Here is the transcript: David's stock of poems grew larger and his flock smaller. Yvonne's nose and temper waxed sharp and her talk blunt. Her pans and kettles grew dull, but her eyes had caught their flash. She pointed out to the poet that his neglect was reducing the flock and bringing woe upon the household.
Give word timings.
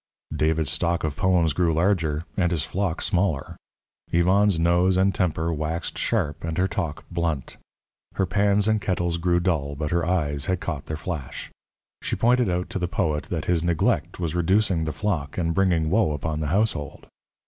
David's 0.35 0.71
stock 0.71 1.03
of 1.03 1.15
poems 1.15 1.53
grew 1.53 1.71
larger 1.75 2.25
and 2.35 2.49
his 2.51 2.65
flock 2.65 3.03
smaller. 3.03 3.55
Yvonne's 4.11 4.57
nose 4.57 4.97
and 4.97 5.13
temper 5.13 5.53
waxed 5.53 5.95
sharp 5.95 6.43
and 6.43 6.57
her 6.57 6.67
talk 6.67 7.05
blunt. 7.11 7.57
Her 8.15 8.25
pans 8.25 8.67
and 8.67 8.81
kettles 8.81 9.17
grew 9.19 9.39
dull, 9.39 9.75
but 9.75 9.91
her 9.91 10.03
eyes 10.03 10.47
had 10.47 10.59
caught 10.59 10.87
their 10.87 10.97
flash. 10.97 11.51
She 12.01 12.15
pointed 12.15 12.49
out 12.49 12.67
to 12.71 12.79
the 12.79 12.87
poet 12.87 13.25
that 13.25 13.45
his 13.45 13.63
neglect 13.63 14.19
was 14.19 14.33
reducing 14.33 14.85
the 14.85 14.91
flock 14.91 15.37
and 15.37 15.53
bringing 15.53 15.91
woe 15.91 16.13
upon 16.13 16.39
the 16.39 16.47
household. 16.47 17.05